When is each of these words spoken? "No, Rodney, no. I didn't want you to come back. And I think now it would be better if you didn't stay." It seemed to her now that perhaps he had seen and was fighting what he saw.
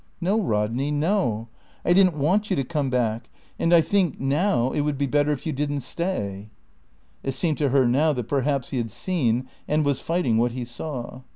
"No, 0.19 0.39
Rodney, 0.39 0.89
no. 0.89 1.47
I 1.85 1.93
didn't 1.93 2.17
want 2.17 2.49
you 2.49 2.55
to 2.55 2.63
come 2.63 2.89
back. 2.89 3.29
And 3.59 3.71
I 3.71 3.81
think 3.81 4.19
now 4.19 4.71
it 4.71 4.81
would 4.81 4.97
be 4.97 5.05
better 5.05 5.31
if 5.31 5.45
you 5.45 5.53
didn't 5.53 5.81
stay." 5.81 6.49
It 7.21 7.33
seemed 7.33 7.59
to 7.59 7.69
her 7.69 7.87
now 7.87 8.11
that 8.13 8.23
perhaps 8.27 8.71
he 8.71 8.77
had 8.79 8.89
seen 8.89 9.47
and 9.67 9.85
was 9.85 9.99
fighting 9.99 10.37
what 10.39 10.53
he 10.53 10.65
saw. 10.65 11.21